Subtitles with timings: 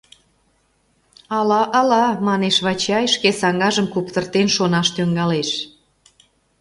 [1.37, 5.49] —Ала, ала...— манеш Вачай, шке саҥгажым куптыртен шонаш тӱҥалеш.